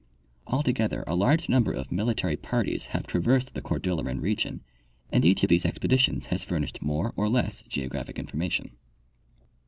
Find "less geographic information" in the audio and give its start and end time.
7.29-8.71